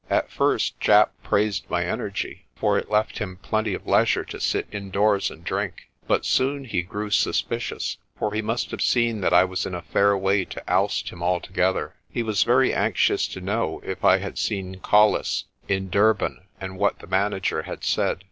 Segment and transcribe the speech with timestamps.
[0.09, 4.65] At first Japp praised my energy, for it left him plenty of leisure to sit
[4.71, 5.89] indoors and drink.
[6.07, 9.75] But soon he grew suspi cious, for he must have seen that I was in
[9.75, 11.93] a fair way to oust him altogether.
[12.09, 16.97] He was very anxious to know if I had seen Colles in Durban, and what
[16.97, 18.17] the manager^had said.